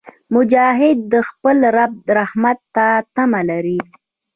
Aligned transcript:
مجاهد 0.35 0.97
د 1.13 1.15
خپل 1.29 1.57
رب 1.77 1.93
رحمت 2.17 2.59
ته 2.75 2.87
تمه 3.15 3.41
لري. 3.49 3.79